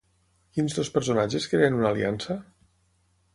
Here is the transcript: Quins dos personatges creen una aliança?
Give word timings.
Quins 0.55 0.77
dos 0.77 0.89
personatges 0.95 1.45
creen 1.51 1.77
una 1.81 1.89
aliança? 1.91 2.39